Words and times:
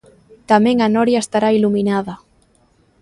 Tamén 0.51 0.77
a 0.81 0.87
noria 0.95 1.19
estará 1.25 1.49
iluminada. 1.57 2.13